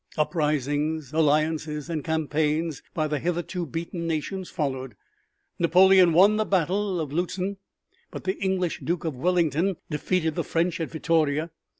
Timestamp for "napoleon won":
5.59-6.37